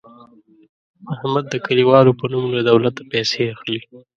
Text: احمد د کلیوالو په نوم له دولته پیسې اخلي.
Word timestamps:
احمد 1.13 1.45
د 1.49 1.55
کلیوالو 1.67 2.17
په 2.19 2.25
نوم 2.31 2.45
له 2.57 2.61
دولته 2.69 3.01
پیسې 3.11 3.41
اخلي. 3.53 3.79